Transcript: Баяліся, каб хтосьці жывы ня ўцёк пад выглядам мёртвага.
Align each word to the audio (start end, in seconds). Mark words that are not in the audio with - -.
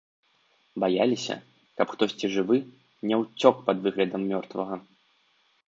Баяліся, 0.83 1.35
каб 1.81 1.87
хтосьці 1.97 2.31
жывы 2.37 2.57
ня 3.11 3.15
ўцёк 3.23 3.55
пад 3.71 3.77
выглядам 3.87 4.21
мёртвага. 4.35 4.75